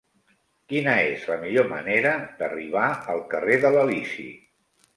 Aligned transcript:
Quina 0.71 0.95
és 1.09 1.27
la 1.31 1.37
millor 1.43 1.67
manera 1.75 2.15
d'arribar 2.41 2.89
al 3.15 3.23
carrer 3.37 3.61
de 3.67 3.75
l'Elisi? 3.79 4.29